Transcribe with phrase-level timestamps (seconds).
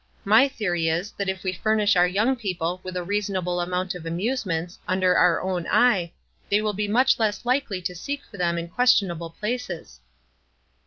[0.25, 4.03] My theory is, that if we furnish our young people with a reasonable amount of
[4.03, 6.11] amusements, under our own eye,
[6.49, 9.99] they will be much less likely to seek for them in questiona ble places.